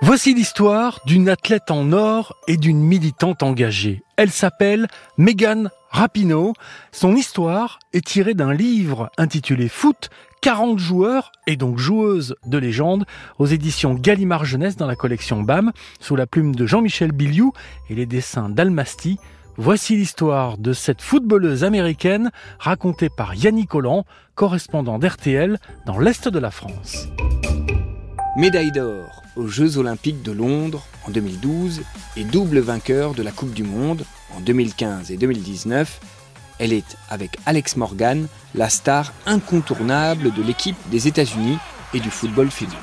[0.00, 4.02] Voici l'histoire d'une athlète en or et d'une militante engagée.
[4.16, 4.86] Elle s'appelle
[5.16, 6.52] Megan Rapinoe.
[6.92, 13.06] Son histoire est tirée d'un livre intitulé Foot, 40 joueurs et donc joueuses de légende
[13.38, 17.52] aux éditions Gallimard Jeunesse dans la collection BAM sous la plume de Jean-Michel Biliou
[17.90, 19.18] et les dessins d'Almasty.
[19.56, 22.30] Voici l'histoire de cette footballeuse américaine
[22.60, 24.04] racontée par Yannick Collant,
[24.36, 27.08] correspondant d'RTL dans l'Est de la France.
[28.38, 31.82] Médaille d'or aux Jeux olympiques de Londres en 2012
[32.16, 34.04] et double vainqueur de la Coupe du Monde
[34.36, 35.98] en 2015 et 2019,
[36.60, 41.58] elle est, avec Alex Morgan, la star incontournable de l'équipe des États-Unis
[41.94, 42.78] et du football féminin.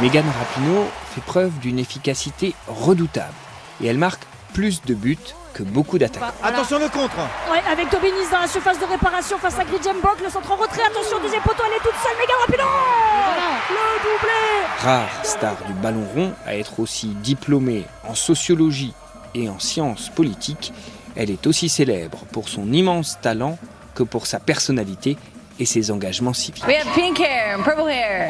[0.00, 3.34] Megan Rapinoe fait preuve d'une efficacité redoutable
[3.80, 5.18] et elle marque plus de buts
[5.52, 6.32] que beaucoup d'attaquants.
[6.42, 7.16] Attention le contre.
[7.50, 10.82] Ouais, avec Dobinis dans la surface de réparation face à Gridjembok, le centre en retrait,
[10.86, 12.64] attention deuxième poteau, elle est toute seule, Megan Rapinoe
[13.70, 14.34] Le doublé.
[14.78, 18.94] Rare star du ballon rond à être aussi diplômée en sociologie
[19.34, 20.72] et en sciences politiques,
[21.16, 23.58] elle est aussi célèbre pour son immense talent
[23.94, 25.16] que pour sa personnalité
[25.58, 26.64] et ses engagements civiques.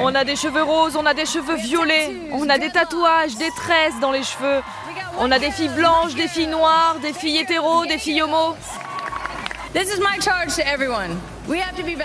[0.00, 3.50] On a des cheveux roses, on a des cheveux violets, on a des tatouages, des
[3.50, 4.62] tresses dans les cheveux.
[5.18, 8.56] On a des filles blanches, des filles noires, des filles hétéros, des filles homos.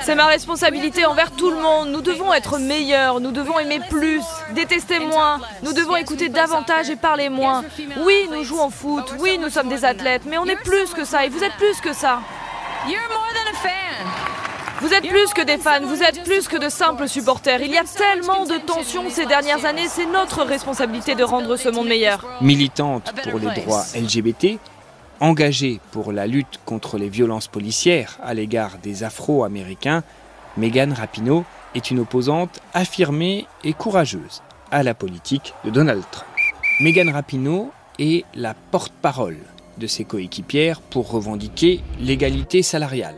[0.03, 1.89] C'est ma responsabilité envers tout le monde.
[1.89, 6.95] Nous devons être meilleurs, nous devons aimer plus, détester moins, nous devons écouter davantage et
[6.95, 7.63] parler moins.
[8.03, 11.05] Oui, nous jouons au foot, oui, nous sommes des athlètes, mais on est plus que
[11.05, 12.21] ça et vous êtes plus que ça.
[14.81, 17.61] Vous êtes plus que des fans, vous êtes plus que de simples supporters.
[17.61, 21.67] Il y a tellement de tensions ces dernières années, c'est notre responsabilité de rendre ce
[21.67, 22.25] monde meilleur.
[22.39, 24.57] Militante pour les droits LGBT,
[25.19, 30.03] engagée pour la lutte contre les violences policières à l'égard des Afro-Américains,
[30.55, 31.43] Megan Rapinoe
[31.75, 36.29] est une opposante affirmée et courageuse à la politique de Donald Trump.
[36.79, 39.39] Megan Rapinoe est la porte-parole
[39.77, 43.15] de ses coéquipières pour revendiquer l'égalité salariale.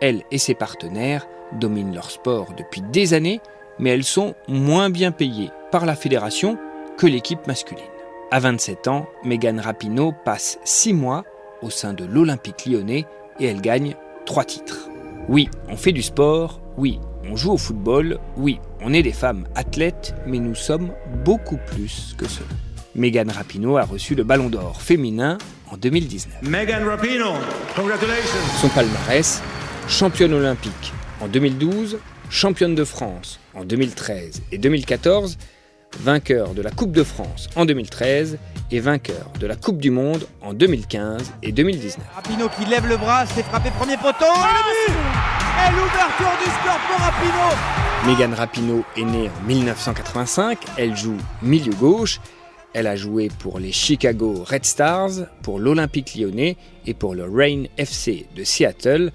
[0.00, 3.40] Elle et ses partenaires dominent leur sport depuis des années,
[3.78, 6.58] mais elles sont moins bien payées par la fédération
[6.96, 7.84] que l'équipe masculine.
[8.30, 11.24] À 27 ans, Megan Rapinoe passe 6 mois
[11.62, 13.06] au sein de l'Olympique lyonnais
[13.40, 13.94] et elle gagne
[14.26, 14.88] 3 titres.
[15.28, 19.46] Oui, on fait du sport, oui, on joue au football, oui, on est des femmes
[19.54, 20.92] athlètes, mais nous sommes
[21.24, 22.46] beaucoup plus que cela.
[22.94, 25.38] Megan Rapinoe a reçu le Ballon d'Or féminin
[25.70, 26.42] en 2019.
[26.42, 27.34] Megan Rapinoe,
[27.76, 29.42] congratulations Son palmarès,
[29.88, 31.98] championne olympique en 2012,
[32.30, 35.38] championne de France en 2013 et 2014,
[36.00, 38.38] vainqueur de la Coupe de France en 2013
[38.70, 42.04] et vainqueur de la Coupe du Monde en 2015 et 2019.
[42.14, 44.98] Rapinoe qui lève le bras, c'est frappé premier poteau et le but
[45.56, 51.72] Et l'ouverture du score pour Rapinoe Megan Rapinoe est née en 1985, elle joue milieu
[51.72, 52.20] gauche,
[52.74, 55.10] elle a joué pour les Chicago Red Stars,
[55.42, 56.56] pour l'Olympique lyonnais
[56.86, 59.12] et pour le Rain FC de Seattle.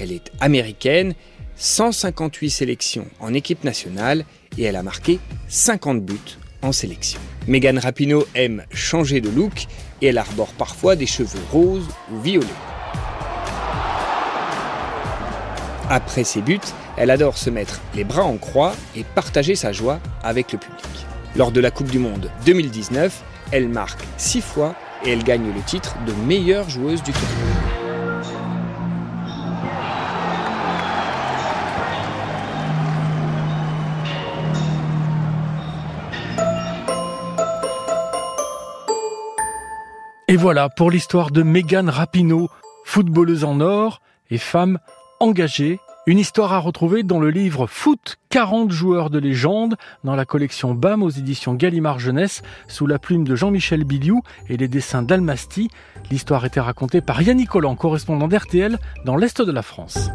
[0.00, 1.14] Elle est américaine,
[1.56, 4.24] 158 sélections en équipe nationale
[4.56, 7.20] et elle a marqué 50 buts en sélection.
[7.46, 9.66] Megan Rapinoe aime changer de look
[10.00, 12.46] et elle arbore parfois des cheveux roses ou violets.
[15.90, 16.60] Après ses buts,
[16.96, 20.78] elle adore se mettre les bras en croix et partager sa joie avec le public.
[21.36, 23.22] Lors de la Coupe du Monde 2019,
[23.52, 24.74] elle marque 6 fois
[25.04, 27.79] et elle gagne le titre de meilleure joueuse du tournoi.
[40.40, 42.48] Voilà pour l'histoire de Megan Rapinoe,
[42.86, 44.78] footballeuse en or et femme
[45.20, 45.78] engagée.
[46.06, 50.72] Une histoire à retrouver dans le livre Foot 40 joueurs de légende dans la collection
[50.72, 55.68] BAM aux éditions Gallimard Jeunesse sous la plume de Jean-Michel Biliou et les dessins d'Almasty.
[56.10, 60.08] L'histoire était racontée par Yannick Collant, correspondant d'RTL dans l'Est de la France.